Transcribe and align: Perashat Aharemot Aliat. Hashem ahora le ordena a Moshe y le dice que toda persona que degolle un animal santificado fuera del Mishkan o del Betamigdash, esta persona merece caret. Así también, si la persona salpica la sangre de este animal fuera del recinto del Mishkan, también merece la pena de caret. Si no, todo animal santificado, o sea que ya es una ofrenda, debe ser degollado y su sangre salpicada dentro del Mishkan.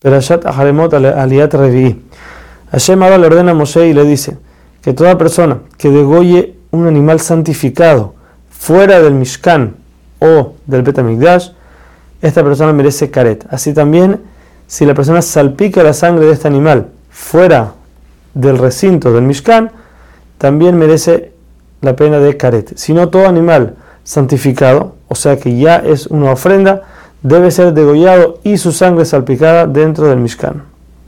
Perashat 0.00 0.46
Aharemot 0.46 0.94
Aliat. 0.94 1.54
Hashem 2.70 3.02
ahora 3.02 3.18
le 3.18 3.26
ordena 3.26 3.50
a 3.50 3.54
Moshe 3.54 3.88
y 3.88 3.92
le 3.92 4.04
dice 4.04 4.38
que 4.80 4.92
toda 4.92 5.18
persona 5.18 5.58
que 5.76 5.90
degolle 5.90 6.54
un 6.70 6.86
animal 6.86 7.18
santificado 7.18 8.14
fuera 8.48 9.00
del 9.00 9.14
Mishkan 9.14 9.74
o 10.20 10.54
del 10.66 10.82
Betamigdash, 10.82 11.50
esta 12.22 12.44
persona 12.44 12.72
merece 12.72 13.10
caret. 13.10 13.44
Así 13.50 13.74
también, 13.74 14.20
si 14.68 14.86
la 14.86 14.94
persona 14.94 15.20
salpica 15.20 15.82
la 15.82 15.92
sangre 15.92 16.26
de 16.26 16.32
este 16.32 16.46
animal 16.46 16.90
fuera 17.10 17.72
del 18.34 18.58
recinto 18.58 19.12
del 19.12 19.24
Mishkan, 19.24 19.72
también 20.36 20.78
merece 20.78 21.32
la 21.80 21.96
pena 21.96 22.20
de 22.20 22.36
caret. 22.36 22.76
Si 22.76 22.94
no, 22.94 23.08
todo 23.08 23.26
animal 23.26 23.74
santificado, 24.04 24.94
o 25.08 25.16
sea 25.16 25.38
que 25.38 25.56
ya 25.58 25.76
es 25.76 26.06
una 26.06 26.30
ofrenda, 26.30 26.84
debe 27.22 27.50
ser 27.50 27.72
degollado 27.74 28.38
y 28.44 28.58
su 28.58 28.72
sangre 28.72 29.04
salpicada 29.04 29.66
dentro 29.66 30.08
del 30.08 30.18
Mishkan. 30.18 30.67